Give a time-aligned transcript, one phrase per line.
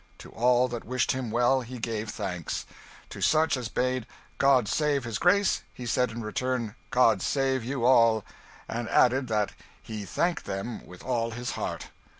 [0.17, 2.65] To all that wished him well, he gave thanks.
[3.11, 4.07] To such as bade
[4.39, 8.25] "God save his Grace," he said in return, "God save you all!"
[8.67, 11.89] and added that "he thanked them with all his heart."